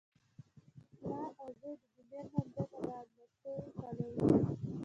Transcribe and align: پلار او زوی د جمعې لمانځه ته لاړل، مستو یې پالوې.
پلار 1.01 1.29
او 1.39 1.47
زوی 1.59 1.73
د 1.79 1.83
جمعې 1.95 2.19
لمانځه 2.25 2.63
ته 2.69 2.77
لاړل، 2.87 3.11
مستو 3.17 3.49
یې 3.65 3.69
پالوې. 3.77 4.19